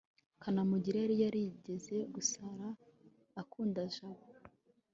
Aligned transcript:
kanamugire 0.41 0.99
yari 1.01 1.15
yarigeze 1.23 1.97
gusara 2.15 2.67
akunda 3.41 3.81
jabo 3.93 4.25